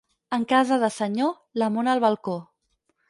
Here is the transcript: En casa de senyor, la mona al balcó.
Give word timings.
En 0.37 0.45
casa 0.53 0.79
de 0.85 0.89
senyor, 0.95 1.29
la 1.63 1.69
mona 1.77 1.93
al 1.97 2.05
balcó. 2.09 2.39